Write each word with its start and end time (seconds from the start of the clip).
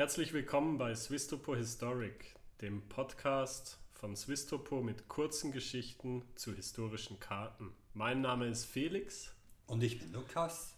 Herzlich 0.00 0.32
willkommen 0.32 0.78
bei 0.78 0.94
Swistopo 0.94 1.54
Historic, 1.54 2.34
dem 2.62 2.80
Podcast 2.88 3.78
von 3.92 4.16
Swistopo 4.16 4.80
mit 4.80 5.08
kurzen 5.08 5.52
Geschichten 5.52 6.24
zu 6.36 6.54
historischen 6.54 7.20
Karten. 7.20 7.74
Mein 7.92 8.22
Name 8.22 8.48
ist 8.48 8.64
Felix. 8.64 9.34
Und 9.66 9.82
ich 9.82 9.98
bin 9.98 10.10
Lukas. 10.14 10.74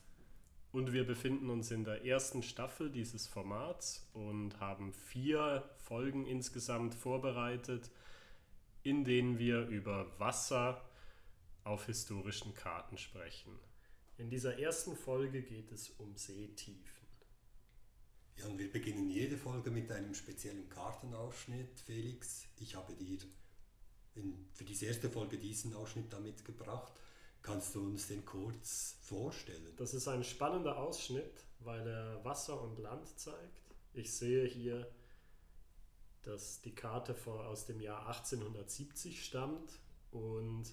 Und 0.72 0.93
wir 0.93 1.06
befinden 1.06 1.50
uns 1.50 1.71
in 1.71 1.85
der 1.85 2.04
ersten 2.04 2.43
Staffel 2.43 2.90
dieses 2.90 3.29
Formats 3.29 4.11
und 4.12 4.58
haben 4.58 4.93
vier 4.93 5.71
Folgen 5.77 6.27
insgesamt 6.27 6.93
vorbereitet, 6.93 7.93
in 8.83 9.04
denen 9.04 9.39
wir 9.39 9.69
über 9.69 10.19
Wasser 10.19 10.85
auf 11.63 11.87
historischen 11.87 12.54
Karten 12.54 12.99
sprechen. 12.99 13.57
In 14.17 14.31
dieser 14.31 14.59
ersten 14.59 14.97
Folge 14.97 15.43
geht 15.43 15.71
es 15.71 15.91
um 15.91 16.16
Seetiefen. 16.16 17.02
Ja, 18.37 18.46
und 18.46 18.59
wir 18.59 18.70
beginnen 18.70 19.10
jede 19.10 19.37
Folge 19.37 19.70
mit 19.70 19.91
einem 19.91 20.15
speziellen 20.15 20.69
Kartenausschnitt. 20.69 21.80
Felix, 21.80 22.47
ich 22.59 22.74
habe 22.74 22.95
dir 22.95 23.19
in, 24.15 24.47
für 24.52 24.65
diese 24.65 24.87
erste 24.87 25.11
Folge 25.11 25.38
diesen 25.38 25.74
Ausschnitt 25.74 26.12
da 26.12 26.20
mitgebracht. 26.20 26.93
Kannst 27.43 27.74
du 27.74 27.84
uns 27.84 28.07
den 28.07 28.24
kurz 28.24 28.97
vorstellen? 29.02 29.74
Das 29.77 29.95
ist 29.95 30.07
ein 30.09 30.23
spannender 30.23 30.79
Ausschnitt, 30.79 31.45
weil 31.60 31.87
er 31.87 32.24
Wasser 32.24 32.60
und 32.62 32.79
Land 32.79 33.19
zeigt. 33.19 33.60
Ich 33.95 34.12
sehe 34.15 34.46
hier, 34.46 34.91
dass 36.23 36.60
die 36.60 36.74
Karte 36.74 37.16
aus 37.27 37.66
dem 37.66 37.80
Jahr 37.80 38.07
1870 38.07 39.24
stammt 39.24 39.80
und 40.12 40.73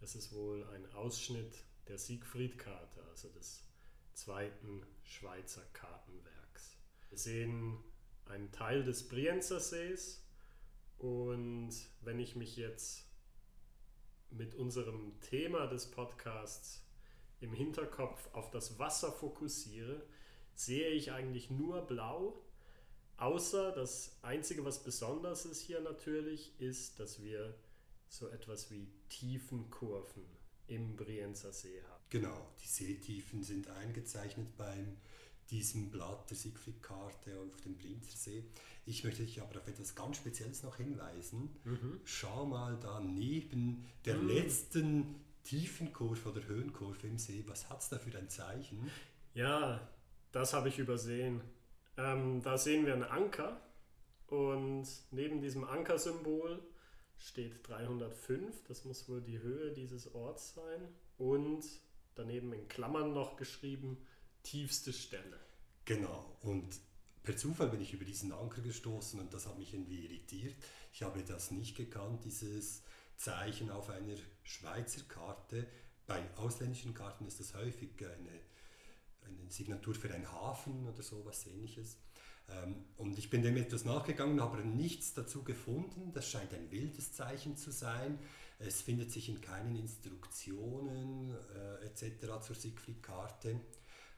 es 0.00 0.14
ist 0.16 0.32
wohl 0.32 0.64
ein 0.70 0.90
Ausschnitt 0.94 1.54
der 1.88 1.98
Siegfried-Karte, 1.98 3.02
also 3.10 3.28
des 3.28 3.62
zweiten 4.14 4.82
Schweizer 5.04 5.62
Kartenwerks. 5.72 6.41
Wir 7.12 7.18
sehen 7.18 7.76
einen 8.24 8.50
Teil 8.52 8.84
des 8.84 9.06
Brienzer 9.06 9.60
Sees 9.60 10.24
und 10.96 11.70
wenn 12.00 12.18
ich 12.18 12.36
mich 12.36 12.56
jetzt 12.56 13.04
mit 14.30 14.54
unserem 14.54 15.20
Thema 15.20 15.66
des 15.66 15.90
Podcasts 15.90 16.82
im 17.40 17.52
Hinterkopf 17.52 18.30
auf 18.32 18.50
das 18.50 18.78
Wasser 18.78 19.12
fokussiere, 19.12 20.06
sehe 20.54 20.88
ich 20.88 21.12
eigentlich 21.12 21.50
nur 21.50 21.82
blau, 21.82 22.42
außer 23.18 23.72
das 23.72 24.16
Einzige, 24.22 24.64
was 24.64 24.82
besonders 24.82 25.44
ist 25.44 25.60
hier 25.60 25.82
natürlich, 25.82 26.58
ist, 26.62 26.98
dass 26.98 27.22
wir 27.22 27.54
so 28.08 28.26
etwas 28.28 28.70
wie 28.70 28.88
Tiefenkurven 29.10 30.24
im 30.66 30.96
Brienzer 30.96 31.52
See 31.52 31.82
haben. 31.90 32.04
Genau, 32.08 32.48
die 32.62 32.68
Seetiefen 32.68 33.42
sind 33.42 33.68
eingezeichnet 33.68 34.56
beim 34.56 34.96
diesem 35.50 35.90
Blatt 35.90 36.30
der 36.30 36.36
Siegfried-Karte 36.36 37.38
auf 37.38 37.60
dem 37.62 37.76
Brienzer 37.76 38.16
See. 38.16 38.44
Ich 38.86 39.04
möchte 39.04 39.22
dich 39.22 39.40
aber 39.40 39.60
auf 39.60 39.68
etwas 39.68 39.94
ganz 39.94 40.16
Spezielles 40.16 40.62
noch 40.62 40.76
hinweisen. 40.76 41.50
Mhm. 41.64 42.00
Schau 42.04 42.46
mal 42.46 42.78
da 42.80 43.00
neben 43.00 43.84
der 44.04 44.16
mhm. 44.16 44.28
letzten 44.28 45.14
Tiefenkurve 45.44 46.30
oder 46.30 46.44
Höhenkurve 46.44 47.06
im 47.06 47.18
See, 47.18 47.44
was 47.46 47.68
hat 47.68 47.80
es 47.80 47.88
da 47.88 47.98
für 47.98 48.16
ein 48.16 48.28
Zeichen? 48.28 48.90
Ja, 49.34 49.88
das 50.30 50.54
habe 50.54 50.68
ich 50.68 50.78
übersehen. 50.78 51.40
Ähm, 51.96 52.42
da 52.42 52.56
sehen 52.56 52.86
wir 52.86 52.94
einen 52.94 53.04
Anker 53.04 53.60
und 54.28 54.86
neben 55.10 55.40
diesem 55.40 55.64
Ankersymbol 55.64 56.62
steht 57.18 57.66
305, 57.68 58.64
das 58.66 58.84
muss 58.84 59.08
wohl 59.08 59.20
die 59.20 59.38
Höhe 59.38 59.72
dieses 59.72 60.14
Orts 60.14 60.54
sein 60.54 60.88
und 61.18 61.64
daneben 62.14 62.52
in 62.52 62.66
Klammern 62.68 63.12
noch 63.12 63.36
geschrieben 63.36 63.98
tiefste 64.42 64.92
Stelle. 64.92 65.40
Genau 65.84 66.36
und 66.42 66.80
per 67.22 67.36
Zufall 67.36 67.68
bin 67.68 67.80
ich 67.80 67.92
über 67.92 68.04
diesen 68.04 68.32
Anker 68.32 68.62
gestoßen 68.62 69.20
und 69.20 69.32
das 69.32 69.46
hat 69.46 69.58
mich 69.58 69.72
irgendwie 69.74 70.04
irritiert. 70.04 70.54
Ich 70.92 71.02
habe 71.02 71.22
das 71.22 71.50
nicht 71.50 71.76
gekannt, 71.76 72.24
dieses 72.24 72.82
Zeichen 73.16 73.70
auf 73.70 73.90
einer 73.90 74.16
Schweizer 74.42 75.02
Karte. 75.08 75.66
Bei 76.06 76.22
ausländischen 76.36 76.94
Karten 76.94 77.26
ist 77.26 77.38
das 77.38 77.54
häufig 77.54 77.90
eine, 77.98 78.40
eine 79.24 79.50
Signatur 79.50 79.94
für 79.94 80.12
einen 80.12 80.30
Hafen 80.32 80.88
oder 80.88 81.02
so 81.02 81.24
was 81.24 81.46
ähnliches. 81.46 81.96
Ähm, 82.48 82.84
und 82.96 83.16
ich 83.18 83.30
bin 83.30 83.42
dem 83.42 83.56
etwas 83.56 83.84
nachgegangen, 83.84 84.40
habe 84.40 84.58
aber 84.58 84.64
nichts 84.64 85.14
dazu 85.14 85.44
gefunden. 85.44 86.12
Das 86.12 86.28
scheint 86.28 86.52
ein 86.52 86.72
wildes 86.72 87.12
Zeichen 87.12 87.56
zu 87.56 87.70
sein. 87.70 88.18
Es 88.58 88.82
findet 88.82 89.12
sich 89.12 89.28
in 89.28 89.40
keinen 89.40 89.76
Instruktionen 89.76 91.36
äh, 91.54 91.86
etc. 91.86 92.44
zur 92.44 92.56
Siegfried-Karte. 92.56 93.60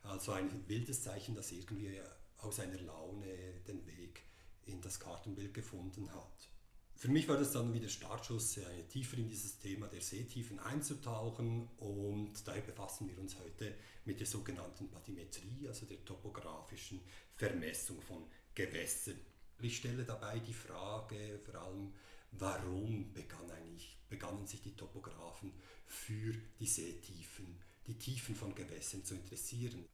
Also 0.04 0.32
ein 0.32 0.69
wildes 0.69 1.03
Zeichen, 1.03 1.34
das 1.34 1.50
irgendwie 1.53 2.00
aus 2.38 2.60
einer 2.60 2.81
Laune 2.81 3.60
den 3.66 3.87
Weg 3.87 4.22
in 4.66 4.81
das 4.81 5.00
Kartenbild 5.00 5.53
gefunden 5.54 6.12
hat. 6.12 6.48
Für 6.97 7.09
mich 7.09 7.28
war 7.28 7.37
das 7.37 7.53
dann 7.53 7.75
wieder 7.75 7.88
Startschuss, 7.88 8.56
äh, 8.59 8.84
tiefer 8.88 9.19
in 9.19 9.28
dieses 9.28 9.59
Thema 9.59 9.88
der 9.88 10.00
Seetiefen 10.00 10.59
einzutauchen 10.60 11.69
und 11.78 12.34
daher 12.47 12.62
befassen 12.62 13.09
wir 13.09 13.19
uns 13.19 13.38
heute 13.38 13.75
mit 14.04 14.20
der 14.20 14.26
sogenannten 14.26 14.88
Bathymetrie, 14.88 15.66
also 15.66 15.87
der 15.87 16.04
topografischen 16.04 17.00
Vermessung 17.34 18.00
von 18.00 18.25
Gewässern. 18.54 19.19
Ich 19.60 19.78
stelle 19.78 20.04
dabei 20.04 20.38
die 20.38 20.54
Frage 20.54 21.41
vor 21.44 21.56
allem, 21.56 21.93
warum 22.31 23.12
begann 23.12 23.50
eigentlich, 23.50 23.98
begannen 24.09 24.47
sich 24.47 24.62
die 24.62 24.76
Topografen 24.76 25.53
für 25.87 26.34
die 26.59 26.66
Seetiefen, 26.66 27.59
die 27.87 27.98
Tiefen 27.98 28.34
von 28.34 28.54
Gewässern 28.54 29.04
zu 29.04 29.14
interessieren. 29.14 29.84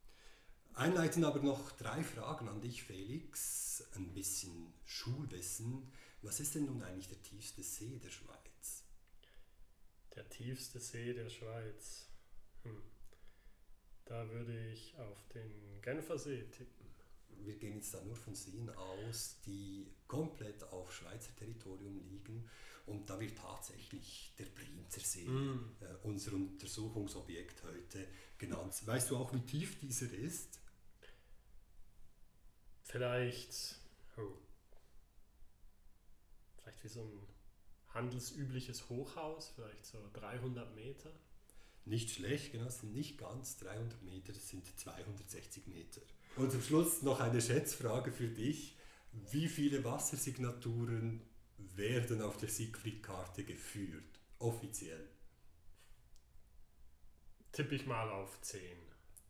Einleiten 0.75 1.25
aber 1.25 1.41
noch 1.41 1.73
drei 1.73 2.03
Fragen 2.03 2.49
an 2.49 2.61
dich, 2.61 2.83
Felix. 2.83 3.85
Ein 3.95 4.15
bisschen 4.15 4.73
Schulwissen. 4.85 5.91
Was 6.23 6.41
ist 6.41 6.55
denn 6.55 6.67
nun 6.67 6.83
eigentlich 6.83 7.09
der 7.09 7.23
tiefste 7.23 7.63
See 7.63 7.99
der 7.99 8.11
Schweiz? 8.11 8.85
Der 10.15 10.29
tiefste 10.29 10.81
See 10.81 11.13
der 11.15 11.29
Schweiz. 11.29 12.07
Hm. 12.63 12.83
Da 14.05 14.29
würde 14.31 14.71
ich 14.73 14.97
auf 14.99 15.29
den 15.29 15.81
Genfersee 15.83 16.45
tippen. 16.51 16.87
Wir 17.45 17.57
gehen 17.57 17.77
jetzt 17.77 17.95
da 17.95 18.03
nur 18.03 18.17
von 18.17 18.35
Seen 18.35 18.69
aus, 18.71 19.41
die 19.47 19.95
komplett 20.07 20.63
auf 20.65 20.93
Schweizer 20.93 21.35
Territorium 21.37 21.99
liegen. 22.01 22.49
Und 22.91 23.09
da 23.09 23.21
wird 23.21 23.39
tatsächlich 23.39 24.35
der 24.37 24.47
Brienzer 24.47 25.01
See 25.01 25.25
mm. 25.25 25.77
äh, 25.81 25.95
unser 26.03 26.33
Untersuchungsobjekt 26.33 27.63
heute 27.63 28.09
genannt. 28.37 28.75
Weißt 28.85 29.11
du 29.11 29.17
auch, 29.17 29.33
wie 29.33 29.47
tief 29.47 29.79
dieser 29.79 30.13
ist? 30.13 30.59
Vielleicht, 32.83 33.77
oh, 34.17 34.39
vielleicht 36.57 36.83
wie 36.83 36.89
so 36.89 37.03
ein 37.03 37.27
handelsübliches 37.95 38.89
Hochhaus, 38.89 39.53
vielleicht 39.55 39.87
so 39.87 39.99
300 40.13 40.75
Meter. 40.75 41.13
Nicht 41.85 42.11
schlecht, 42.11 42.51
genau, 42.51 42.69
sind 42.69 42.93
nicht 42.93 43.19
ganz 43.19 43.57
300 43.59 44.03
Meter, 44.03 44.33
es 44.33 44.49
sind 44.49 44.67
260 44.79 45.69
Meter. 45.69 46.01
Und 46.37 46.51
zum 46.51 46.63
Schluss 46.63 47.03
noch 47.03 47.21
eine 47.21 47.41
Schätzfrage 47.41 48.11
für 48.11 48.29
dich. 48.29 48.77
Wie 49.31 49.49
viele 49.49 49.85
Wassersignaturen 49.85 51.23
werden 51.77 52.23
auf 52.23 52.37
der 52.37 52.49
Siegfried-Karte 52.49 53.45
geführt, 53.45 54.21
offiziell? 54.39 55.09
Tippe 57.53 57.75
ich 57.75 57.87
mal 57.87 58.09
auf 58.11 58.41
10. 58.41 58.61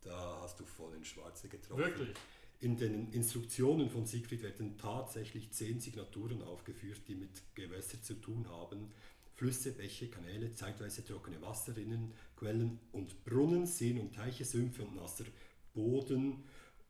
Da 0.01 0.39
hast 0.41 0.59
du 0.59 0.65
voll 0.65 0.95
in 0.95 1.05
Schwarze 1.05 1.47
getroffen. 1.47 1.83
Wirklich? 1.83 2.17
In 2.59 2.77
den 2.77 3.11
Instruktionen 3.11 3.89
von 3.89 4.05
Siegfried 4.05 4.43
werden 4.43 4.77
tatsächlich 4.77 5.51
zehn 5.51 5.79
Signaturen 5.79 6.43
aufgeführt, 6.43 7.01
die 7.07 7.15
mit 7.15 7.41
Gewässer 7.55 8.01
zu 8.01 8.13
tun 8.15 8.47
haben. 8.49 8.91
Flüsse, 9.33 9.71
Bäche, 9.71 10.07
Kanäle, 10.09 10.53
zeitweise 10.53 11.03
trockene 11.03 11.41
Wasserrinnen, 11.41 12.13
Quellen 12.35 12.79
und 12.91 13.23
Brunnen, 13.23 13.65
Seen 13.65 13.99
und 13.99 14.13
Teiche, 14.13 14.45
Sümpfe 14.45 14.83
und 14.83 14.95
nasser 14.95 15.25
Boden. 15.73 16.43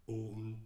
Und 0.06 0.66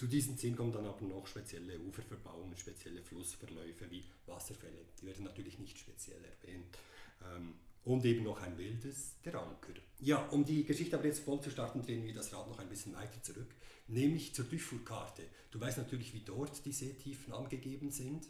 zu 0.00 0.06
diesen 0.06 0.38
zehn 0.38 0.56
kommen 0.56 0.72
dann 0.72 0.86
aber 0.86 1.04
noch 1.04 1.26
spezielle 1.26 1.78
Uferverbauungen, 1.78 2.56
spezielle 2.56 3.02
Flussverläufe 3.02 3.90
wie 3.90 4.02
Wasserfälle. 4.24 4.86
Die 4.98 5.04
werden 5.04 5.26
natürlich 5.26 5.58
nicht 5.58 5.78
speziell 5.78 6.24
erwähnt. 6.24 6.78
Ähm, 7.22 7.52
und 7.84 8.02
eben 8.06 8.24
noch 8.24 8.40
ein 8.40 8.56
wildes, 8.56 9.20
der 9.26 9.34
Anker. 9.34 9.74
Ja, 9.98 10.26
um 10.28 10.42
die 10.42 10.64
Geschichte 10.64 10.96
aber 10.96 11.04
jetzt 11.04 11.22
voll 11.22 11.42
zu 11.42 11.50
starten, 11.50 11.82
drehen 11.82 12.06
wir 12.06 12.14
das 12.14 12.32
Rad 12.32 12.48
noch 12.48 12.58
ein 12.60 12.70
bisschen 12.70 12.94
weiter 12.94 13.22
zurück, 13.22 13.54
nämlich 13.88 14.34
zur 14.34 14.46
Dufour-Karte. 14.46 15.22
Du 15.50 15.60
weißt 15.60 15.76
natürlich, 15.76 16.14
wie 16.14 16.24
dort 16.24 16.64
die 16.64 16.72
Seetiefen 16.72 17.34
angegeben 17.34 17.90
sind. 17.90 18.26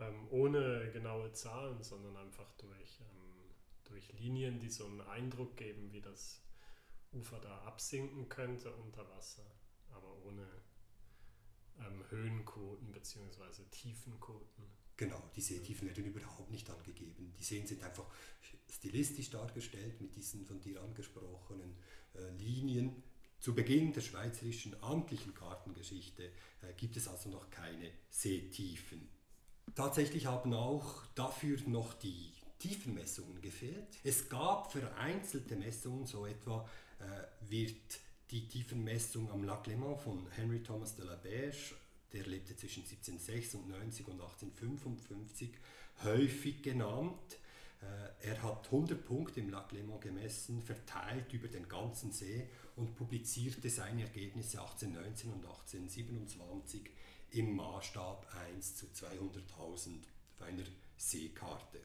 Ähm, 0.00 0.28
ohne 0.30 0.92
genaue 0.94 1.30
Zahlen, 1.34 1.82
sondern 1.82 2.16
einfach 2.16 2.50
durch, 2.52 3.00
ähm, 3.02 3.50
durch 3.84 4.10
Linien, 4.18 4.60
die 4.60 4.70
so 4.70 4.86
einen 4.86 5.02
Eindruck 5.02 5.58
geben, 5.58 5.92
wie 5.92 6.00
das 6.00 6.40
Ufer 7.12 7.38
da 7.38 7.58
absinken 7.66 8.30
könnte 8.30 8.74
unter 8.76 9.06
Wasser, 9.10 9.44
aber 9.94 10.14
ohne 10.24 10.46
ähm, 11.78 12.04
Höhenquoten 12.10 12.92
bzw. 12.92 13.62
Tiefenquoten. 13.70 14.64
Genau, 14.96 15.20
die 15.34 15.40
Seetiefen 15.40 15.88
werden 15.88 16.04
überhaupt 16.04 16.50
nicht 16.50 16.70
angegeben. 16.70 17.34
Die 17.36 17.42
Seen 17.42 17.66
sind 17.66 17.82
einfach 17.82 18.06
stilistisch 18.70 19.30
dargestellt 19.30 20.00
mit 20.00 20.14
diesen 20.14 20.44
von 20.46 20.60
dir 20.60 20.80
angesprochenen 20.82 21.76
äh, 22.14 22.30
Linien. 22.38 23.02
Zu 23.40 23.54
Beginn 23.54 23.92
der 23.92 24.00
schweizerischen 24.00 24.80
amtlichen 24.82 25.34
Kartengeschichte 25.34 26.30
äh, 26.62 26.72
gibt 26.76 26.96
es 26.96 27.08
also 27.08 27.28
noch 27.28 27.50
keine 27.50 27.90
Seetiefen. 28.08 29.08
Tatsächlich 29.74 30.26
haben 30.26 30.54
auch 30.54 31.04
dafür 31.14 31.58
noch 31.66 31.94
die 31.94 32.32
Tiefenmessungen 32.58 33.40
gefehlt. 33.42 33.98
Es 34.04 34.28
gab 34.28 34.70
vereinzelte 34.70 35.56
Messungen, 35.56 36.06
so 36.06 36.24
etwa 36.24 36.68
äh, 37.00 37.50
wird 37.50 38.00
die 38.30 38.48
Tiefenmessung 38.48 39.30
am 39.30 39.44
Lac 39.44 39.66
Léman 39.66 39.96
von 39.96 40.26
Henry 40.30 40.62
Thomas 40.62 40.94
de 40.94 41.04
la 41.04 41.16
Beige, 41.16 41.74
der 42.12 42.26
lebte 42.26 42.56
zwischen 42.56 42.82
1796 42.82 44.06
und 44.06 44.20
1855, 44.20 45.50
häufig 46.04 46.62
genannt. 46.62 47.38
Äh, 47.80 48.28
er 48.28 48.42
hat 48.42 48.66
100 48.66 49.04
Punkte 49.04 49.40
im 49.40 49.50
Lac 49.50 49.72
Léman 49.72 50.00
gemessen, 50.00 50.62
verteilt 50.62 51.32
über 51.32 51.48
den 51.48 51.68
ganzen 51.68 52.12
See 52.12 52.48
und 52.76 52.94
publizierte 52.96 53.68
seine 53.68 54.02
Ergebnisse 54.02 54.60
1819 54.60 55.30
und 55.30 55.44
1827 55.44 56.90
im 57.32 57.56
Maßstab 57.56 58.26
1 58.54 58.76
zu 58.76 58.86
200.000 58.86 59.98
auf 60.36 60.42
einer 60.42 60.64
Seekarte. 60.96 61.80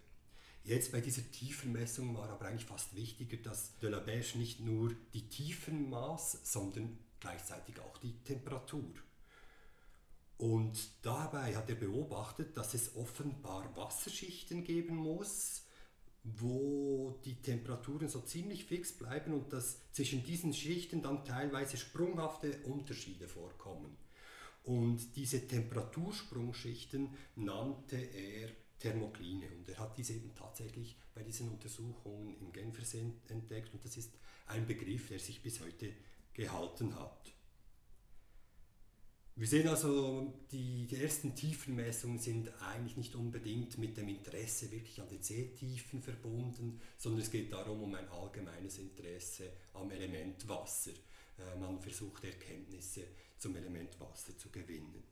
Jetzt 0.70 0.92
bei 0.92 1.02
dieser 1.02 1.24
Tiefenmessung 1.32 2.16
war 2.16 2.30
aber 2.30 2.46
eigentlich 2.46 2.68
fast 2.68 2.96
wichtiger, 2.96 3.38
dass 3.38 3.80
de 3.80 3.90
la 3.90 4.00
Beige 4.00 4.38
nicht 4.38 4.60
nur 4.60 4.94
die 5.16 5.28
Tiefen 5.28 5.90
maß, 5.90 6.42
sondern 6.44 6.96
gleichzeitig 7.20 7.80
auch 7.80 7.98
die 7.98 8.14
Temperatur. 8.24 8.94
Und 10.38 10.78
dabei 11.02 11.56
hat 11.56 11.70
er 11.70 11.76
beobachtet, 11.76 12.56
dass 12.56 12.76
es 12.76 12.96
offenbar 12.96 13.76
Wasserschichten 13.76 14.64
geben 14.64 14.96
muss, 14.96 15.64
wo 16.24 17.20
die 17.26 17.42
Temperaturen 17.42 18.08
so 18.08 18.22
ziemlich 18.22 18.66
fix 18.66 18.96
bleiben 18.96 19.34
und 19.34 19.52
dass 19.52 19.92
zwischen 19.92 20.24
diesen 20.24 20.54
Schichten 20.54 21.02
dann 21.02 21.26
teilweise 21.26 21.78
sprunghafte 21.78 22.60
Unterschiede 22.66 23.28
vorkommen. 23.28 23.98
Und 24.62 25.16
diese 25.16 25.48
Temperatursprungschichten 25.48 27.18
nannte 27.36 27.98
er 27.98 28.52
Thermokline 28.80 29.48
und 29.58 29.70
er 29.70 29.80
hat 29.80 29.98
diese 29.98 30.14
eben 30.14 30.34
tatsächlich 30.36 30.98
bei 31.14 31.24
diesen 31.24 31.50
Untersuchungen 31.50 32.38
im 32.40 32.52
Genfersee 32.52 33.12
entdeckt 33.28 33.74
und 33.74 33.84
das 33.84 33.98
ist 33.98 34.12
ein 34.48 34.66
Begriff, 34.66 35.10
der 35.10 35.20
sich 35.20 35.42
bis 35.42 35.60
heute 35.60 35.92
gehalten 36.34 36.96
hat. 36.96 37.34
Wir 39.40 39.48
sehen 39.48 39.70
also, 39.70 40.34
die, 40.52 40.86
die 40.86 41.02
ersten 41.02 41.34
Tiefenmessungen 41.34 42.20
sind 42.20 42.52
eigentlich 42.62 42.98
nicht 42.98 43.16
unbedingt 43.16 43.78
mit 43.78 43.96
dem 43.96 44.10
Interesse 44.10 44.70
wirklich 44.70 45.00
an 45.00 45.08
den 45.08 45.24
Seetiefen 45.24 46.02
verbunden, 46.02 46.82
sondern 46.98 47.22
es 47.22 47.32
geht 47.32 47.54
darum, 47.54 47.84
um 47.84 47.96
ein 47.96 48.10
allgemeines 48.10 48.80
Interesse 48.80 49.50
am 49.76 49.90
Element 49.92 50.46
Wasser. 50.50 50.92
Äh, 50.92 51.58
man 51.58 51.80
versucht 51.80 52.26
Erkenntnisse 52.26 53.04
zum 53.38 53.56
Element 53.56 53.98
Wasser 54.02 54.38
zu 54.38 54.50
gewinnen. 54.50 55.04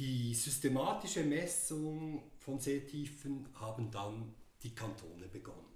Die 0.00 0.34
systematische 0.34 1.22
Messung 1.24 2.22
von 2.38 2.58
Seetiefen 2.58 3.46
haben 3.52 3.90
dann 3.90 4.34
die 4.62 4.74
Kantone 4.74 5.28
begonnen. 5.28 5.66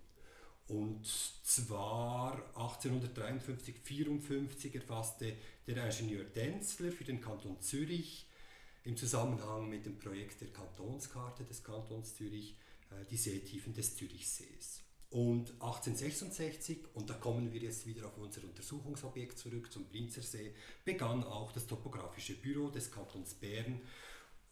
Und 0.66 1.06
zwar 1.06 2.42
1853, 2.54 3.74
54 3.82 4.76
erfasste 4.76 5.36
der 5.66 5.84
Ingenieur 5.84 6.24
Denzler 6.24 6.90
für 6.90 7.04
den 7.04 7.20
Kanton 7.20 7.60
Zürich 7.60 8.26
im 8.84 8.96
Zusammenhang 8.96 9.68
mit 9.68 9.84
dem 9.84 9.98
Projekt 9.98 10.40
der 10.40 10.48
Kantonskarte 10.48 11.44
des 11.44 11.62
Kantons 11.62 12.14
Zürich 12.14 12.56
äh, 12.92 13.04
die 13.10 13.18
Seetiefen 13.18 13.74
des 13.74 13.94
Zürichsees. 13.94 14.80
Und 15.10 15.50
1866, 15.60 16.78
und 16.94 17.10
da 17.10 17.14
kommen 17.14 17.52
wir 17.52 17.60
jetzt 17.60 17.86
wieder 17.86 18.06
auf 18.06 18.16
unser 18.16 18.42
Untersuchungsobjekt 18.44 19.38
zurück, 19.38 19.70
zum 19.70 19.84
Blinzersee, 19.84 20.54
begann 20.82 21.22
auch 21.24 21.52
das 21.52 21.66
topografische 21.66 22.34
Büro 22.36 22.70
des 22.70 22.90
Kantons 22.90 23.34
Bern 23.34 23.82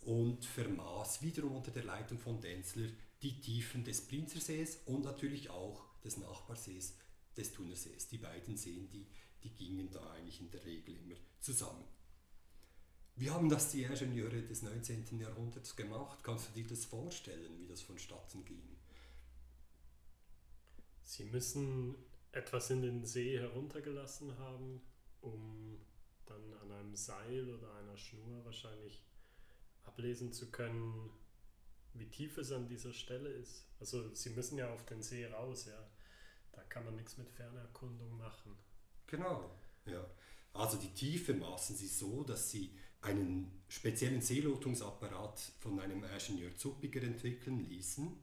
und 0.02 0.44
vermaß 0.44 1.22
wiederum 1.22 1.56
unter 1.56 1.70
der 1.70 1.84
Leitung 1.84 2.18
von 2.18 2.40
Denzler 2.40 2.88
die 3.22 3.40
Tiefen 3.40 3.84
des 3.84 4.00
Blinzersees 4.02 4.80
und 4.86 5.04
natürlich 5.04 5.50
auch 5.50 5.84
des 6.02 6.16
Nachbarsees 6.16 6.96
des 7.36 7.52
Thunersees. 7.52 8.08
Die 8.08 8.18
beiden 8.18 8.56
Seen, 8.56 8.88
die, 8.90 9.06
die 9.42 9.50
gingen 9.50 9.90
da 9.90 10.10
eigentlich 10.12 10.40
in 10.40 10.50
der 10.50 10.64
Regel 10.64 10.96
immer 10.96 11.16
zusammen. 11.40 11.84
Wie 13.14 13.30
haben 13.30 13.48
das 13.48 13.70
die 13.70 13.82
Ingenieure 13.84 14.42
des 14.42 14.62
19. 14.62 15.20
Jahrhunderts 15.20 15.76
gemacht? 15.76 16.18
Kannst 16.24 16.48
du 16.48 16.52
dir 16.60 16.66
das 16.66 16.84
vorstellen, 16.84 17.58
wie 17.58 17.66
das 17.66 17.82
vonstatten 17.82 18.44
ging? 18.44 18.76
Sie 21.04 21.24
müssen 21.26 21.94
etwas 22.32 22.70
in 22.70 22.80
den 22.80 23.04
See 23.04 23.38
heruntergelassen 23.38 24.36
haben, 24.38 24.80
um 25.20 25.78
dann 26.24 26.54
an 26.54 26.72
einem 26.72 26.96
Seil 26.96 27.50
oder 27.50 27.74
einer 27.74 27.96
Schnur 27.98 28.44
wahrscheinlich 28.44 29.02
ablesen 29.84 30.32
zu 30.32 30.50
können, 30.50 31.10
wie 31.94 32.08
tief 32.08 32.38
es 32.38 32.52
an 32.52 32.68
dieser 32.68 32.92
Stelle 32.92 33.28
ist. 33.28 33.66
Also 33.80 34.14
sie 34.14 34.30
müssen 34.30 34.58
ja 34.58 34.72
auf 34.72 34.84
den 34.86 35.02
See 35.02 35.26
raus, 35.26 35.66
ja. 35.66 35.88
Da 36.52 36.62
kann 36.64 36.84
man 36.84 36.96
nichts 36.96 37.16
mit 37.18 37.30
Fernerkundung 37.30 38.16
machen. 38.16 38.56
Genau, 39.06 39.50
ja. 39.86 40.04
Also 40.54 40.76
die 40.76 40.92
Tiefe 40.92 41.34
maßen 41.34 41.76
sie 41.76 41.88
so, 41.88 42.24
dass 42.24 42.50
sie 42.50 42.76
einen 43.00 43.62
speziellen 43.68 44.20
Seelotungsapparat 44.20 45.40
von 45.60 45.80
einem 45.80 46.04
Ingenieur 46.04 46.54
Zuppiger 46.56 47.02
entwickeln 47.02 47.60
ließen. 47.60 48.16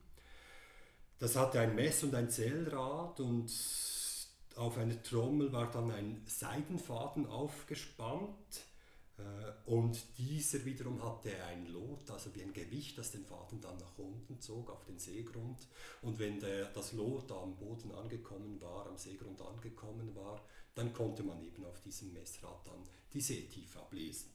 Das 1.18 1.36
hatte 1.36 1.60
ein 1.60 1.76
Mess- 1.76 2.04
und 2.04 2.16
ein 2.16 2.30
Zählrad 2.30 3.20
und 3.20 3.52
auf 4.56 4.78
einer 4.78 5.02
Trommel 5.04 5.52
war 5.52 5.70
dann 5.70 5.92
ein 5.92 6.24
Seidenfaden 6.26 7.26
aufgespannt 7.26 8.66
und 9.66 10.04
dieser 10.18 10.66
wiederum 10.66 11.04
hatte 11.04 11.32
ein 11.44 11.68
Lot, 11.68 12.10
also 12.10 12.34
wie 12.34 12.42
ein 12.42 12.54
Gewicht, 12.54 12.98
das 12.98 13.12
den 13.12 13.26
Faden 13.26 13.62
dann 13.62 13.78
nach 13.78 13.98
unten 13.98 14.40
zog 14.40 14.70
auf 14.72 14.84
den 14.86 14.98
Seegrund. 14.98 15.68
Und 16.02 16.18
wenn 16.18 16.40
der, 16.40 16.66
das 16.66 16.94
Lot 16.94 17.32
am 17.32 17.56
Boden 17.56 17.92
angekommen 17.92 18.60
war, 18.62 18.88
am 18.88 18.98
Seegrund 18.98 19.42
angekommen 19.42 20.16
war, 20.16 20.44
dann 20.74 20.94
konnte 20.94 21.24
man 21.24 21.42
eben 21.44 21.66
auf 21.66 21.82
diesem 21.82 22.14
Messrad 22.14 22.66
dann 22.66 22.84
die 23.14 23.22
Seetiefe 23.22 23.80
ablesen. 23.80 24.32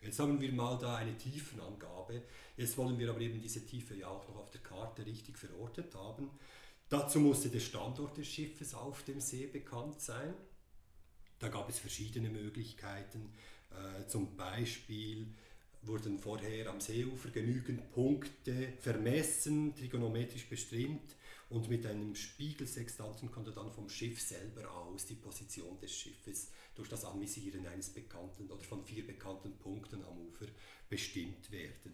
Jetzt 0.00 0.18
haben 0.18 0.38
wir 0.38 0.52
mal 0.52 0.76
da 0.76 0.96
eine 0.96 1.16
Tiefenangabe. 1.16 2.22
Jetzt 2.56 2.76
wollen 2.76 2.98
wir 2.98 3.08
aber 3.08 3.20
eben 3.20 3.40
diese 3.40 3.64
Tiefe 3.64 3.94
ja 3.94 4.08
auch 4.08 4.28
noch 4.28 4.36
auf 4.36 4.50
der 4.50 4.60
Karte 4.60 5.06
richtig 5.06 5.38
verortet 5.38 5.94
haben. 5.94 6.30
Dazu 6.90 7.20
musste 7.20 7.48
der 7.48 7.60
Standort 7.60 8.18
des 8.18 8.26
Schiffes 8.28 8.74
auf 8.74 9.02
dem 9.04 9.20
See 9.20 9.46
bekannt 9.46 10.00
sein. 10.00 10.34
Da 11.38 11.48
gab 11.48 11.68
es 11.70 11.78
verschiedene 11.78 12.28
Möglichkeiten. 12.28 13.32
Äh, 13.74 14.06
zum 14.06 14.36
Beispiel 14.36 15.26
wurden 15.82 16.18
vorher 16.18 16.70
am 16.70 16.80
Seeufer 16.80 17.28
genügend 17.30 17.90
Punkte 17.92 18.72
vermessen, 18.80 19.74
trigonometrisch 19.76 20.48
bestimmt 20.48 21.14
und 21.50 21.68
mit 21.68 21.86
einem 21.86 22.14
Spiegelsextanten 22.14 23.30
konnte 23.30 23.52
dann 23.52 23.70
vom 23.70 23.88
Schiff 23.88 24.20
selber 24.20 24.70
aus 24.70 25.06
die 25.06 25.14
Position 25.14 25.78
des 25.78 25.94
Schiffes 25.96 26.50
durch 26.74 26.88
das 26.88 27.04
Anvisieren 27.04 27.66
eines 27.66 27.90
bekannten 27.90 28.50
oder 28.50 28.64
von 28.64 28.84
vier 28.84 29.06
bekannten 29.06 29.56
Punkten 29.58 30.02
am 30.04 30.18
Ufer 30.18 30.46
bestimmt 30.88 31.50
werden. 31.50 31.92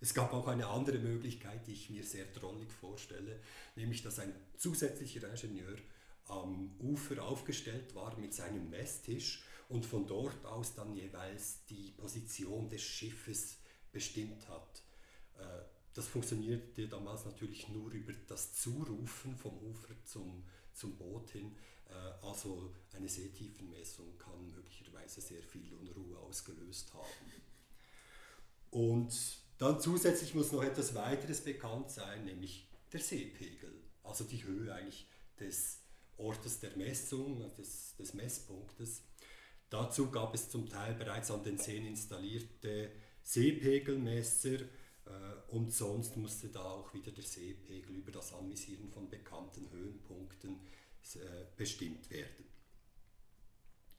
Es 0.00 0.14
gab 0.14 0.32
auch 0.32 0.46
eine 0.46 0.66
andere 0.68 0.98
Möglichkeit, 0.98 1.66
die 1.66 1.72
ich 1.72 1.90
mir 1.90 2.04
sehr 2.04 2.26
drollig 2.26 2.70
vorstelle, 2.72 3.40
nämlich 3.74 4.02
dass 4.02 4.18
ein 4.18 4.32
zusätzlicher 4.56 5.28
Ingenieur 5.28 5.76
am 6.26 6.76
Ufer 6.78 7.22
aufgestellt 7.22 7.94
war 7.94 8.16
mit 8.18 8.34
seinem 8.34 8.70
Messtisch 8.70 9.42
und 9.68 9.84
von 9.84 10.06
dort 10.06 10.44
aus 10.46 10.74
dann 10.74 10.94
jeweils 10.94 11.64
die 11.66 11.92
Position 11.92 12.68
des 12.68 12.82
Schiffes 12.82 13.58
bestimmt 13.92 14.48
hat. 14.48 14.82
Äh, 15.38 15.64
das 15.94 16.06
funktionierte 16.06 16.88
damals 16.88 17.24
natürlich 17.24 17.68
nur 17.68 17.90
über 17.90 18.12
das 18.28 18.54
Zurufen 18.54 19.36
vom 19.36 19.58
Ufer 19.58 19.94
zum, 20.04 20.44
zum 20.72 20.96
Boot 20.96 21.30
hin. 21.30 21.56
Äh, 21.88 22.26
also 22.26 22.72
eine 22.92 23.08
Seetiefenmessung 23.08 24.16
kann 24.18 24.50
möglicherweise 24.50 25.20
sehr 25.20 25.42
viel 25.42 25.72
Unruhe 25.74 26.18
ausgelöst 26.18 26.92
haben. 26.94 27.32
Und 28.70 29.12
dann 29.58 29.80
zusätzlich 29.80 30.34
muss 30.34 30.52
noch 30.52 30.62
etwas 30.62 30.94
weiteres 30.94 31.42
bekannt 31.42 31.90
sein, 31.90 32.24
nämlich 32.24 32.68
der 32.92 33.00
Seepegel, 33.00 33.72
also 34.02 34.24
die 34.24 34.44
Höhe 34.44 34.72
eigentlich 34.72 35.08
des 35.40 35.80
Ortes 36.16 36.60
der 36.60 36.76
Messung, 36.76 37.38
des, 37.56 37.96
des 37.96 38.14
Messpunktes. 38.14 39.02
Dazu 39.70 40.10
gab 40.10 40.34
es 40.34 40.48
zum 40.48 40.68
Teil 40.68 40.94
bereits 40.94 41.30
an 41.30 41.42
den 41.42 41.58
Seen 41.58 41.86
installierte 41.86 42.90
Seepegelmesser 43.22 44.60
äh, 44.60 44.68
und 45.48 45.72
sonst 45.72 46.16
musste 46.16 46.48
da 46.48 46.62
auch 46.62 46.92
wieder 46.94 47.12
der 47.12 47.24
Seepegel 47.24 47.96
über 47.96 48.12
das 48.12 48.32
Anvisieren 48.32 48.88
von 48.90 49.10
bekannten 49.10 49.70
Höhenpunkten 49.70 50.60
äh, 51.14 51.44
bestimmt 51.56 52.10
werden. 52.10 52.46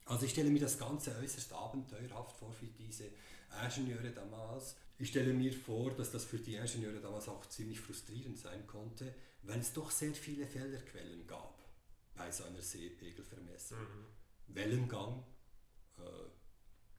Also 0.05 0.25
ich 0.25 0.31
stelle 0.31 0.49
mir 0.49 0.59
das 0.59 0.79
Ganze 0.79 1.15
äußerst 1.17 1.53
abenteuerhaft 1.53 2.35
vor 2.37 2.51
für 2.51 2.65
diese 2.65 3.11
Ingenieure 3.63 4.09
damals. 4.09 4.75
Ich 4.97 5.09
stelle 5.09 5.33
mir 5.33 5.53
vor, 5.53 5.91
dass 5.91 6.11
das 6.11 6.25
für 6.25 6.39
die 6.39 6.55
Ingenieure 6.55 6.99
damals 6.99 7.27
auch 7.29 7.45
ziemlich 7.45 7.79
frustrierend 7.79 8.37
sein 8.37 8.65
konnte, 8.65 9.13
weil 9.43 9.59
es 9.59 9.71
doch 9.71 9.91
sehr 9.91 10.13
viele 10.15 10.47
Fehlerquellen 10.47 11.27
gab 11.27 11.59
bei 12.15 12.31
so 12.31 12.43
einer 12.43 12.61
Seepegelvermessung. 12.61 13.79
Mhm. 13.79 14.05
Wellengang. 14.55 15.23
Äh, 15.99 16.29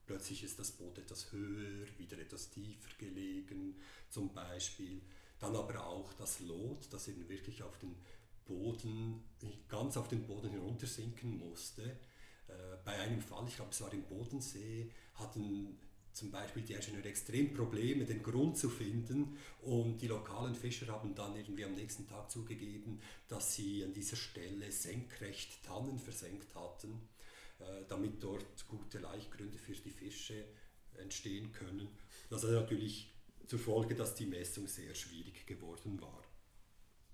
plötzlich 0.07 0.43
ist 0.43 0.59
das 0.59 0.73
Boot 0.73 0.99
etwas 0.99 1.31
höher, 1.33 1.87
wieder 1.99 2.19
etwas 2.19 2.51
tiefer 2.51 2.91
gelegen 2.99 3.77
zum 4.09 4.33
Beispiel. 4.33 5.03
Dann 5.39 5.57
aber 5.57 5.87
auch 5.87 6.13
das 6.15 6.41
Lot, 6.41 6.93
das 6.93 7.09
eben 7.09 7.29
wirklich 7.29 7.63
auf 7.63 7.79
den 7.79 7.97
Boden, 8.45 9.23
ganz 9.69 9.97
auf 9.97 10.09
den 10.09 10.27
Boden 10.27 10.51
hinuntersinken 10.51 11.39
musste. 11.39 11.83
Äh, 12.49 12.77
bei 12.85 12.99
einem 12.99 13.21
Fall, 13.21 13.47
ich 13.47 13.57
glaube 13.57 13.71
es 13.71 13.81
war 13.81 13.93
im 13.93 14.05
Bodensee, 14.05 14.91
hatten 15.15 15.79
zum 16.13 16.31
Beispiel 16.31 16.63
die 16.63 16.75
Ingenieure 16.75 17.09
extrem 17.09 17.55
Probleme, 17.55 18.05
den 18.05 18.23
Grund 18.23 18.59
zu 18.59 18.69
finden 18.69 19.37
und 19.63 19.99
die 20.03 20.09
lokalen 20.09 20.55
Fischer 20.55 20.89
haben 20.89 21.15
dann 21.15 21.37
irgendwie 21.37 21.65
am 21.65 21.75
nächsten 21.75 22.07
Tag 22.07 22.31
zugegeben, 22.31 23.01
dass 23.29 23.55
sie 23.55 23.85
an 23.85 23.93
dieser 23.93 24.17
Stelle 24.17 24.71
senkrecht 24.73 25.63
Tannen 25.65 25.99
versenkt 25.99 26.55
hatten, 26.55 27.09
damit 27.89 28.23
dort 28.23 28.67
gute 28.69 28.99
Laichgründe 28.99 29.59
für 29.59 29.73
die 29.73 29.91
Fische 29.91 30.45
entstehen 30.99 31.53
können. 31.53 31.89
Das 32.29 32.45
hat 32.45 32.51
natürlich 32.51 33.13
zur 33.47 33.59
Folge, 33.59 33.95
dass 33.95 34.15
die 34.15 34.27
Messung 34.27 34.67
sehr 34.67 34.95
schwierig 34.95 35.47
geworden 35.47 36.01
war. 36.01 36.23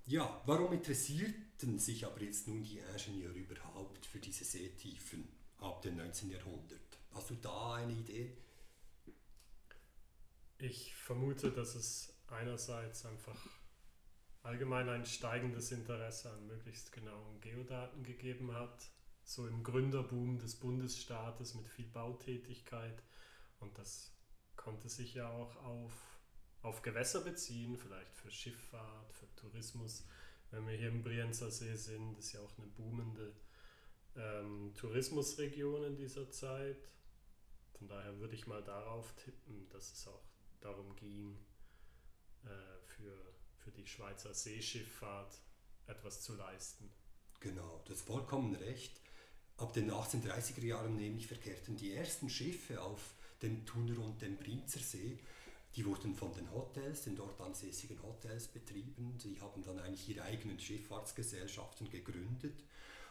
Ja, 0.04 0.42
warum 0.46 0.72
interessierten 0.72 1.78
sich 1.78 2.06
aber 2.06 2.22
jetzt 2.22 2.46
nun 2.46 2.62
die 2.62 2.78
Ingenieure 2.78 3.34
überhaupt 3.34 4.06
für 4.06 4.20
diese 4.20 4.44
Seetiefen 4.44 5.28
ab 5.58 5.82
dem 5.82 5.96
19. 5.96 6.30
Jahrhundert? 6.30 6.98
Hast 7.12 7.30
du 7.30 7.34
da 7.34 7.74
eine 7.74 7.92
Idee? 7.92 8.36
Ich 10.58 10.94
vermute, 10.94 11.50
dass 11.50 11.74
es 11.74 12.14
einerseits 12.28 13.04
einfach 13.04 13.48
allgemein 14.42 14.88
ein 14.88 15.04
steigendes 15.04 15.72
Interesse 15.72 16.30
an 16.30 16.46
möglichst 16.46 16.92
genauen 16.92 17.40
Geodaten 17.40 18.02
gegeben 18.04 18.52
hat, 18.52 18.88
so 19.26 19.46
im 19.48 19.64
Gründerboom 19.64 20.38
des 20.38 20.54
Bundesstaates 20.54 21.54
mit 21.54 21.68
viel 21.68 21.86
Bautätigkeit. 21.86 23.02
Und 23.58 23.76
das 23.76 24.12
konnte 24.54 24.88
sich 24.88 25.14
ja 25.14 25.28
auch 25.28 25.56
auf, 25.64 25.92
auf 26.62 26.82
Gewässer 26.82 27.20
beziehen, 27.22 27.76
vielleicht 27.76 28.14
für 28.14 28.30
Schifffahrt, 28.30 29.12
für 29.12 29.26
Tourismus. 29.34 30.06
Wenn 30.52 30.66
wir 30.68 30.76
hier 30.76 30.88
im 30.88 31.02
Brienzer 31.02 31.50
See 31.50 31.74
sind, 31.74 32.16
ist 32.18 32.32
ja 32.32 32.40
auch 32.40 32.56
eine 32.56 32.68
boomende 32.68 33.34
ähm, 34.14 34.72
Tourismusregion 34.76 35.84
in 35.84 35.96
dieser 35.96 36.30
Zeit. 36.30 36.94
Von 37.72 37.88
daher 37.88 38.18
würde 38.20 38.36
ich 38.36 38.46
mal 38.46 38.62
darauf 38.62 39.12
tippen, 39.16 39.68
dass 39.70 39.92
es 39.92 40.06
auch 40.06 40.22
darum 40.60 40.94
ging, 40.94 41.36
äh, 42.44 42.48
für, 42.84 43.34
für 43.56 43.72
die 43.72 43.86
Schweizer 43.86 44.32
Seeschifffahrt 44.32 45.40
etwas 45.88 46.22
zu 46.22 46.36
leisten. 46.36 46.88
Genau, 47.40 47.82
das 47.88 48.02
vollkommen 48.02 48.54
recht. 48.54 49.00
Ab 49.58 49.72
den 49.72 49.90
1830er 49.90 50.64
Jahren 50.64 50.96
nämlich 50.96 51.26
verkehrten 51.26 51.76
die 51.76 51.94
ersten 51.94 52.28
Schiffe 52.28 52.82
auf 52.82 53.14
dem 53.40 53.64
Thuner 53.64 53.98
und 54.04 54.20
dem 54.20 54.36
Brinzer 54.36 54.80
See. 54.80 55.18
Die 55.74 55.84
wurden 55.84 56.14
von 56.14 56.32
den 56.34 56.50
Hotels, 56.52 57.02
den 57.02 57.16
dort 57.16 57.40
ansässigen 57.40 58.02
Hotels 58.02 58.48
betrieben. 58.48 59.14
Sie 59.18 59.40
haben 59.40 59.62
dann 59.62 59.78
eigentlich 59.78 60.10
ihre 60.10 60.24
eigenen 60.24 60.58
Schifffahrtsgesellschaften 60.58 61.88
gegründet. 61.88 62.64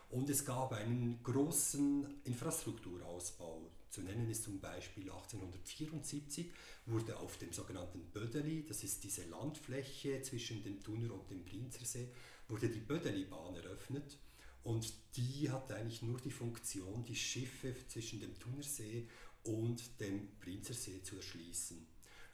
Und 0.09 0.29
es 0.29 0.45
gab 0.45 0.71
einen 0.73 1.19
großen 1.23 2.21
Infrastrukturausbau. 2.25 3.71
Zu 3.89 4.01
nennen 4.01 4.29
ist 4.29 4.43
zum 4.43 4.59
Beispiel 4.59 5.03
1874 5.03 6.51
wurde 6.85 7.17
auf 7.17 7.37
dem 7.37 7.53
sogenannten 7.53 8.01
Bödeli, 8.11 8.65
das 8.67 8.83
ist 8.83 9.03
diese 9.03 9.25
Landfläche 9.25 10.21
zwischen 10.21 10.61
dem 10.63 10.81
Thuner 10.83 11.13
und 11.13 11.29
dem 11.31 11.43
Brinzersee, 11.43 12.09
wurde 12.47 12.69
die 12.69 12.79
Bödeli-Bahn 12.79 13.55
eröffnet. 13.55 14.17
Und 14.65 14.91
die 15.15 15.51
hat 15.51 15.71
eigentlich 15.71 16.01
nur 16.01 16.19
die 16.19 16.31
Funktion, 16.31 17.05
die 17.05 17.15
Schiffe 17.15 17.75
zwischen 17.87 18.19
dem 18.19 18.37
Thunersee 18.39 19.07
und 19.43 19.99
dem 20.01 20.27
Brinzersee 20.39 21.03
zu 21.03 21.17
erschließen. 21.17 21.85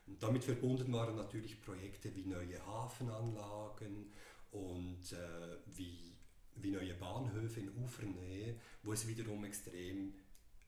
Und 0.08 0.24
damit 0.24 0.46
verbunden 0.46 0.94
waren 0.94 1.18
natürlich 1.18 1.62
Projekte 1.62 2.16
wie 2.16 2.24
neue 2.24 2.66
Hafenanlagen 2.66 4.14
und 4.52 5.12
äh, 5.12 5.58
wie, 5.76 6.14
wie 6.56 6.72
neue 6.72 6.94
Bahnhöfe 6.94 7.60
in 7.60 7.84
Ufernähe, 7.84 8.56
wo 8.84 8.94
es 8.94 9.06
wiederum 9.10 9.44
extrem 9.44 10.14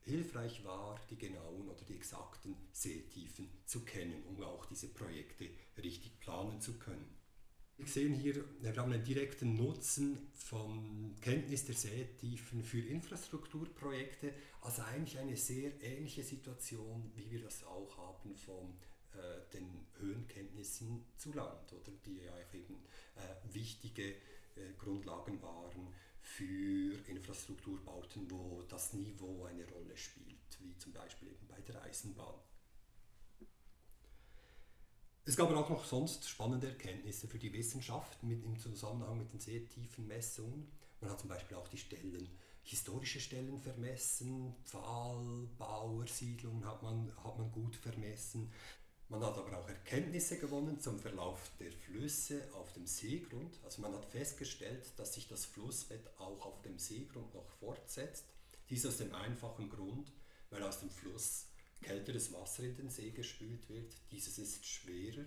hilfreich 0.02 0.66
war, 0.66 1.00
die 1.10 1.18
genauen 1.18 1.70
oder 1.70 1.86
die 1.86 1.96
exakten 1.96 2.58
Seetiefen 2.74 3.50
zu 3.66 3.86
kennen, 3.86 4.22
um 4.26 4.44
auch 4.44 4.66
diese 4.66 4.90
Projekte 4.90 5.50
richtig 5.82 6.20
planen 6.20 6.60
zu 6.60 6.74
können. 6.74 7.23
Wir 7.78 7.88
sehen 7.88 8.14
hier, 8.14 8.44
wir 8.62 8.76
haben 8.78 8.94
einen 8.94 9.04
direkten 9.04 9.56
Nutzen 9.56 10.30
von 10.34 11.16
Kenntnis 11.22 11.66
der 11.66 11.74
Seetiefen 11.74 12.64
für 12.64 12.80
Infrastrukturprojekte, 12.80 14.32
also 14.62 14.84
eigentlich 14.84 15.18
eine 15.18 15.36
sehr 15.36 15.82
ähnliche 15.82 16.24
Situation, 16.24 17.12
wie 17.16 17.32
wir 17.32 17.42
das 17.42 17.64
auch 17.64 17.98
haben 17.98 18.36
von 18.36 18.76
äh, 19.14 19.52
den 19.54 19.88
Höhenkenntnissen 20.00 21.04
zu 21.18 21.34
Land, 21.34 21.74
oder 21.74 21.92
die 22.06 22.18
ja 22.18 22.34
eben 22.54 22.76
äh, 23.16 23.54
wichtige 23.54 24.12
äh, 24.12 24.74
Grundlagen 24.78 25.42
waren 25.42 25.94
für 26.22 26.96
Infrastrukturbauten, 27.08 28.30
wo 28.30 28.62
das 28.70 28.94
Niveau 28.94 29.46
eine 29.46 29.68
Rolle 29.68 29.98
spielt, 29.98 30.60
wie 30.60 30.78
zum 30.78 30.94
Beispiel 30.94 31.30
eben 31.30 31.48
bei 31.48 31.60
der 31.62 31.82
Eisenbahn. 31.82 32.40
Es 35.26 35.38
gab 35.38 35.50
auch 35.52 35.70
noch 35.70 35.86
sonst 35.86 36.28
spannende 36.28 36.68
Erkenntnisse 36.68 37.30
für 37.30 37.40
die 37.40 37.54
Wissenschaft 37.54 38.22
mit, 38.24 38.44
im 38.44 38.60
Zusammenhang 38.60 39.18
mit 39.18 39.32
den 39.32 39.40
Seetiefenmessungen. 39.40 40.68
Man 41.00 41.10
hat 41.10 41.22
zum 41.22 41.30
Beispiel 41.30 41.56
auch 41.56 41.70
die 41.70 41.78
Stellen, 41.78 42.28
historische 42.62 43.22
Stellen 43.22 43.58
vermessen, 43.58 44.54
Pfahl, 44.66 45.48
Bauer, 45.58 46.06
Siedlungen 46.08 46.66
hat 46.66 46.84
man, 46.84 47.10
hat 47.24 47.38
man 47.38 47.50
gut 47.54 47.78
vermessen. 47.78 48.52
Man 49.08 49.24
hat 49.24 49.38
aber 49.38 49.58
auch 49.60 49.70
Erkenntnisse 49.70 50.40
gewonnen 50.40 50.82
zum 50.82 51.00
Verlauf 51.00 51.52
der 51.58 51.72
Flüsse 51.72 52.50
auf 52.56 52.74
dem 52.74 52.86
Seegrund. 52.86 53.62
Also 53.64 53.82
man 53.82 53.94
hat 53.94 54.06
festgestellt, 54.06 54.92
dass 54.98 55.14
sich 55.14 55.30
das 55.30 55.46
Flussbett 55.46 56.06
auch 56.20 56.46
auf 56.46 56.62
dem 56.64 56.78
Seegrund 56.78 57.34
noch 57.34 57.48
fortsetzt. 57.62 58.26
Dies 58.70 58.86
aus 58.86 58.98
dem 58.98 59.16
einfachen 59.16 59.70
Grund, 59.70 60.12
weil 60.50 60.64
aus 60.64 60.82
dem 60.82 60.90
Fluss 60.90 61.46
kälteres 61.84 62.34
Wasser 62.34 62.64
in 62.64 62.76
den 62.76 62.90
See 62.90 63.12
gespült 63.12 63.70
wird. 63.70 63.94
Dieses 64.12 64.40
ist 64.40 64.66
schwerer 64.66 65.26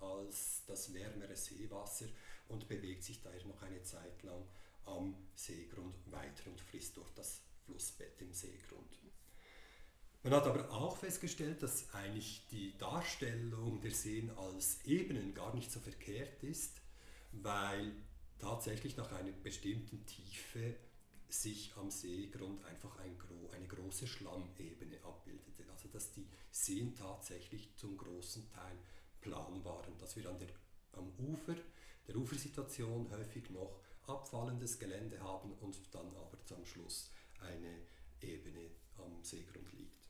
als 0.00 0.62
das 0.66 0.94
wärmere 0.94 1.36
Seewasser 1.36 2.06
und 2.48 2.68
bewegt 2.68 3.02
sich 3.02 3.20
daher 3.20 3.44
noch 3.44 3.60
eine 3.62 3.82
Zeit 3.82 4.22
lang 4.22 4.44
am 4.86 5.14
Seegrund 5.34 5.94
weiter 6.10 6.50
und 6.50 6.60
frisst 6.60 6.96
dort 6.96 7.16
das 7.16 7.40
Flussbett 7.66 8.20
im 8.22 8.32
Seegrund. 8.32 8.98
Man 10.22 10.32
hat 10.32 10.46
aber 10.46 10.70
auch 10.70 10.96
festgestellt, 10.96 11.62
dass 11.62 11.92
eigentlich 11.94 12.46
die 12.50 12.76
Darstellung 12.78 13.80
der 13.80 13.92
Seen 13.92 14.30
als 14.30 14.84
Ebenen 14.84 15.32
gar 15.34 15.54
nicht 15.54 15.70
so 15.70 15.78
verkehrt 15.80 16.42
ist, 16.42 16.80
weil 17.32 17.92
tatsächlich 18.38 18.96
nach 18.96 19.12
einer 19.12 19.32
bestimmten 19.32 20.04
Tiefe 20.06 20.74
sich 21.28 21.72
am 21.76 21.90
Seegrund 21.90 22.64
einfach 22.64 22.98
ein, 22.98 23.16
eine 23.52 23.66
große 23.66 24.06
Schlammebene 24.06 25.02
abbildete. 25.04 25.64
Also 25.70 25.88
dass 25.88 26.12
die 26.12 26.26
Seen 26.50 26.94
tatsächlich 26.94 27.74
zum 27.76 27.96
großen 27.96 28.48
Teil 28.50 28.78
plan 29.20 29.64
waren, 29.64 29.96
dass 29.98 30.16
wir 30.16 30.28
an 30.28 30.38
der, 30.38 30.48
am 30.92 31.12
Ufer, 31.18 31.54
der 32.06 32.16
Ufersituation 32.16 33.10
häufig 33.10 33.50
noch 33.50 33.80
abfallendes 34.06 34.78
Gelände 34.78 35.20
haben 35.20 35.52
und 35.60 35.76
dann 35.92 36.06
aber 36.16 36.42
zum 36.44 36.64
Schluss 36.64 37.10
eine 37.40 37.82
Ebene 38.20 38.70
am 38.96 39.22
Seegrund 39.22 39.72
liegt. 39.72 40.08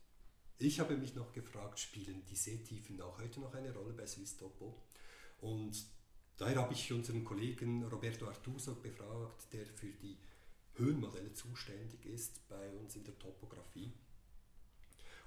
Ich 0.57 0.79
habe 0.79 0.97
mich 0.97 1.15
noch 1.15 1.31
gefragt, 1.31 1.79
spielen 1.79 2.23
die 2.25 2.35
Seetiefen 2.35 2.99
auch 3.01 3.17
heute 3.19 3.39
noch 3.39 3.53
eine 3.53 3.73
Rolle 3.73 3.93
bei 3.93 4.05
Swisstopo? 4.05 4.81
Und 5.39 5.85
daher 6.37 6.57
habe 6.57 6.73
ich 6.73 6.91
unseren 6.91 7.23
Kollegen 7.23 7.83
Roberto 7.85 8.27
Artuso 8.27 8.75
befragt, 8.75 9.53
der 9.53 9.65
für 9.65 9.87
die 9.87 10.17
Höhenmodelle 10.79 11.33
zuständig 11.33 12.05
ist 12.05 12.47
bei 12.47 12.69
uns 12.71 12.95
in 12.95 13.03
der 13.03 13.17
Topografie. 13.19 13.93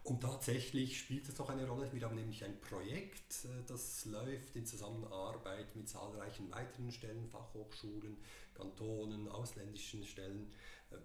Und 0.04 0.21
tatsächlich 0.21 0.99
spielt 0.99 1.28
es 1.28 1.38
auch 1.38 1.49
eine 1.49 1.68
Rolle. 1.68 1.92
Wir 1.92 2.02
haben 2.02 2.16
nämlich 2.16 2.42
ein 2.44 2.61
Projekt, 2.61 3.44
äh, 3.44 3.62
das 3.68 4.04
läuft 4.06 4.56
in 4.56 4.66
Zusammenarbeit 4.66 5.76
mit 5.76 5.88
zahlreichen 5.88 6.50
weiteren 6.50 6.90
Stellen, 6.90 7.28
Fachhochschulen, 7.28 8.16
Kantonen, 8.54 9.28
ausländischen 9.28 10.04
Stellen, 10.04 10.50
äh, 10.90 10.97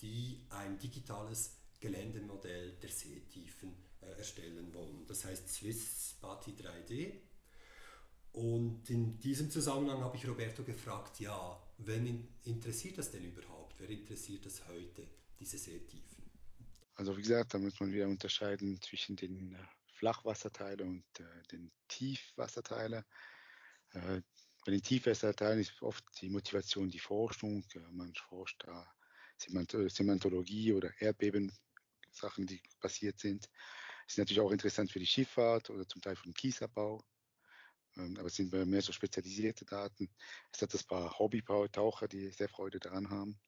die 0.00 0.46
ein 0.48 0.78
digitales 0.78 1.58
Geländemodell 1.80 2.72
der 2.82 2.88
Seetiefen 2.88 3.74
äh, 4.00 4.16
erstellen 4.16 4.72
wollen. 4.72 5.06
Das 5.06 5.24
heißt 5.26 5.48
Swiss 5.48 6.16
Bati 6.20 6.52
3D. 6.52 7.12
Und 8.32 8.88
in 8.88 9.18
diesem 9.18 9.50
Zusammenhang 9.50 10.02
habe 10.02 10.16
ich 10.16 10.26
Roberto 10.26 10.62
gefragt, 10.62 11.20
ja, 11.20 11.60
wen 11.78 12.28
interessiert 12.44 12.96
das 12.96 13.10
denn 13.10 13.24
überhaupt? 13.24 13.57
Wer 13.78 13.90
interessiert 13.90 14.44
das 14.44 14.66
heute, 14.66 15.06
diese 15.38 15.56
Seetiefen? 15.56 16.28
Also 16.94 17.16
wie 17.16 17.22
gesagt, 17.22 17.54
da 17.54 17.58
muss 17.58 17.78
man 17.78 17.92
wieder 17.92 18.08
unterscheiden 18.08 18.82
zwischen 18.82 19.14
den 19.14 19.54
äh, 19.54 19.58
Flachwasserteilen 19.94 20.88
und 20.88 21.20
äh, 21.20 21.42
den 21.52 21.70
Tiefwasserteilen. 21.86 23.04
Äh, 23.92 24.20
bei 24.66 24.72
den 24.72 24.82
Tiefwasserteilen 24.82 25.60
ist 25.60 25.80
oft 25.80 26.04
die 26.20 26.28
Motivation 26.28 26.90
die 26.90 26.98
Forschung. 26.98 27.64
man 27.92 28.12
forscht 28.14 28.64
da 28.66 28.92
Sementologie 29.36 30.72
oder 30.72 30.90
Erdbeben-Sachen, 31.00 32.46
die 32.46 32.60
passiert 32.80 33.20
sind. 33.20 33.48
Es 34.06 34.14
ist 34.14 34.18
natürlich 34.18 34.40
auch 34.40 34.50
interessant 34.50 34.90
für 34.90 34.98
die 34.98 35.06
Schifffahrt 35.06 35.70
oder 35.70 35.86
zum 35.86 36.02
Teil 36.02 36.16
für 36.16 36.24
den 36.24 36.34
Kiesabbau. 36.34 37.04
Ähm, 37.96 38.16
aber 38.18 38.26
es 38.26 38.34
sind 38.34 38.52
mehr 38.52 38.82
so 38.82 38.92
spezialisierte 38.92 39.64
Daten. 39.64 40.10
Es 40.52 40.62
hat 40.62 40.74
ein 40.74 40.86
paar 40.88 41.16
Hobbytaucher, 41.16 42.08
die 42.08 42.30
sehr 42.30 42.48
Freude 42.48 42.80
daran 42.80 43.08
haben. 43.08 43.38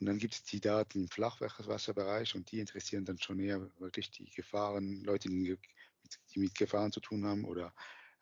Und 0.00 0.06
dann 0.06 0.18
gibt 0.18 0.34
es 0.34 0.42
die 0.42 0.60
Daten 0.60 1.02
im 1.02 1.08
Flachwasserbereich 1.08 2.34
und 2.34 2.50
die 2.50 2.58
interessieren 2.58 3.04
dann 3.04 3.18
schon 3.18 3.38
eher 3.38 3.60
wirklich 3.78 4.10
die 4.10 4.30
Gefahren, 4.30 5.02
Leute, 5.04 5.28
die 5.28 5.56
mit, 6.34 6.54
Gefahren 6.54 6.92
zu 6.92 7.00
tun 7.00 7.24
haben 7.24 7.44
oder 7.44 7.72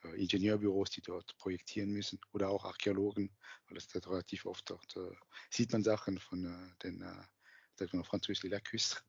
äh, 0.04 0.20
Ingenieurbüros, 0.20 0.90
die 0.90 1.00
dort 1.00 1.36
projektieren 1.38 1.90
müssen 1.90 2.20
oder 2.32 2.50
auch 2.50 2.64
Archäologen, 2.64 3.34
weil 3.68 3.78
es 3.78 3.88
dort 3.88 4.08
relativ 4.08 4.44
oft 4.44 4.68
dort 4.68 4.96
äh, 4.96 5.14
sieht 5.50 5.72
man 5.72 5.82
Sachen 5.82 6.18
von 6.18 6.44
äh, 6.44 6.82
den 6.82 7.00
äh, 7.00 7.22
sagt 7.76 7.94
man 7.94 8.04
Französisch 8.04 8.50
Lacus, 8.50 9.02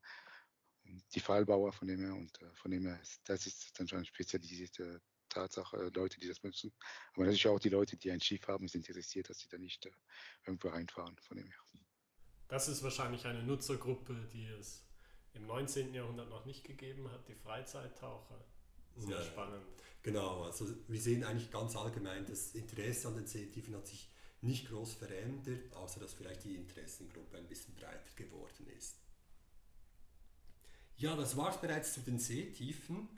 die 1.14 1.20
Fallbauer 1.20 1.72
von 1.72 1.88
dem 1.88 2.00
her 2.00 2.14
und 2.14 2.40
äh, 2.40 2.54
von 2.54 2.70
dem 2.70 2.86
her, 2.86 3.00
das 3.24 3.46
ist 3.46 3.78
dann 3.78 3.88
schon 3.88 3.98
eine 3.98 4.06
spezialisierte 4.06 5.00
Tatsache, 5.28 5.76
äh, 5.76 5.90
Leute, 5.94 6.18
die 6.20 6.28
das 6.28 6.42
nutzen. 6.42 6.72
Aber 7.14 7.24
natürlich 7.24 7.48
auch 7.48 7.60
die 7.60 7.68
Leute, 7.68 7.96
die 7.96 8.10
ein 8.10 8.20
Schiff 8.20 8.46
haben, 8.48 8.68
sind 8.68 8.88
interessiert, 8.88 9.28
dass 9.28 9.38
sie 9.38 9.48
da 9.48 9.58
nicht 9.58 9.84
äh, 9.86 9.92
irgendwo 10.46 10.68
reinfahren 10.68 11.16
von 11.18 11.36
dem 11.36 11.46
her. 11.46 11.83
Das 12.48 12.68
ist 12.68 12.82
wahrscheinlich 12.82 13.26
eine 13.26 13.42
Nutzergruppe, 13.42 14.14
die 14.32 14.46
es 14.46 14.82
im 15.32 15.46
19. 15.46 15.94
Jahrhundert 15.94 16.28
noch 16.30 16.44
nicht 16.44 16.64
gegeben 16.64 17.10
hat, 17.10 17.26
die 17.28 17.34
Freizeittaucher. 17.34 18.44
Sehr 18.96 19.16
ja, 19.16 19.24
spannend. 19.24 19.64
Genau, 20.02 20.42
also 20.44 20.66
wir 20.86 21.00
sehen 21.00 21.24
eigentlich 21.24 21.50
ganz 21.50 21.74
allgemein, 21.76 22.26
das 22.26 22.54
Interesse 22.54 23.08
an 23.08 23.16
den 23.16 23.26
Seetiefen 23.26 23.74
hat 23.74 23.86
sich 23.86 24.10
nicht 24.42 24.68
groß 24.68 24.94
verändert, 24.94 25.74
außer 25.74 26.00
dass 26.00 26.12
vielleicht 26.12 26.44
die 26.44 26.54
Interessengruppe 26.54 27.38
ein 27.38 27.48
bisschen 27.48 27.74
breiter 27.74 28.14
geworden 28.14 28.66
ist. 28.76 28.96
Ja, 30.96 31.16
das 31.16 31.36
war 31.36 31.50
es 31.50 31.60
bereits 31.60 31.94
zu 31.94 32.00
den 32.00 32.18
Seetiefen 32.18 33.08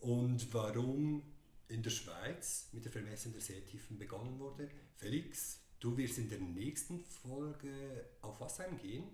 und 0.00 0.52
warum 0.52 1.22
in 1.68 1.82
der 1.82 1.90
Schweiz 1.90 2.68
mit 2.72 2.84
der 2.84 2.92
Vermessung 2.92 3.32
der 3.32 3.40
Seetiefen 3.40 3.98
begonnen 3.98 4.38
wurde. 4.38 4.70
Felix, 4.94 5.60
du 5.80 5.96
wirst 5.96 6.18
in 6.18 6.28
der 6.28 6.40
nächsten 6.40 7.00
Folge 7.00 8.04
auf 8.22 8.40
was 8.40 8.60
eingehen? 8.60 9.04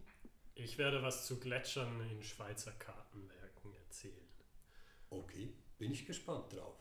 Ich 0.55 0.79
werde 0.79 1.03
was 1.03 1.27
zu 1.27 1.41
Gletschern 1.41 2.01
in 2.11 2.23
Schweizer 2.23 2.73
Kartenwerken 2.73 3.75
erzählen. 3.75 4.29
Okay, 5.11 5.53
bin 5.79 5.93
ich 5.93 6.07
gespannt 6.07 6.53
drauf. 6.53 6.77